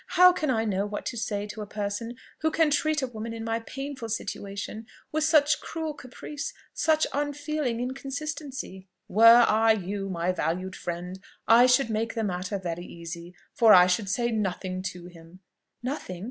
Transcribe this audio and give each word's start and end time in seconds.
"How 0.17 0.33
can 0.33 0.49
I 0.49 0.65
know 0.65 0.87
what 0.87 1.05
to 1.05 1.15
say 1.15 1.45
to 1.45 1.61
a 1.61 1.67
person 1.67 2.15
who 2.39 2.49
can 2.49 2.71
treat 2.71 3.03
a 3.03 3.07
woman 3.07 3.33
in 3.35 3.43
my 3.43 3.59
painful 3.59 4.09
situation 4.09 4.87
with 5.11 5.23
such 5.23 5.61
cruel 5.61 5.93
caprice, 5.93 6.55
such 6.73 7.05
unfeeling 7.13 7.79
inconsistency?" 7.79 8.87
"Were 9.07 9.45
I 9.47 9.73
you, 9.73 10.09
my 10.09 10.31
valued 10.31 10.75
friend, 10.75 11.19
I 11.47 11.67
should 11.67 11.91
make 11.91 12.15
the 12.15 12.23
matter 12.23 12.57
very 12.57 12.87
easy, 12.87 13.35
for 13.53 13.75
I 13.75 13.85
should 13.85 14.09
say 14.09 14.31
nothing 14.31 14.81
to 14.87 15.05
him." 15.05 15.41
"Nothing? 15.83 16.19